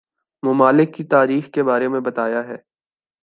[0.43, 2.57] ممالک کی تاریخ کے بارے میں بتایا ہے